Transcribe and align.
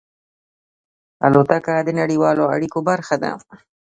الوتکه 1.25 1.73
د 1.87 1.89
نړیوالو 2.01 2.43
اړیکو 2.55 2.79
برخه 2.89 3.15
ده. 3.23 3.31